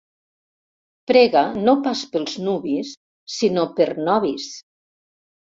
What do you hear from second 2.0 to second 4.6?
pels nuvis sinó per nobis.